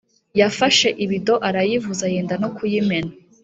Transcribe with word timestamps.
Yafashe 0.39 0.87
ibido 1.03 1.35
arayivuza 1.47 2.05
yenda 2.13 2.35
no 2.41 2.49
kuyimena 2.55 3.11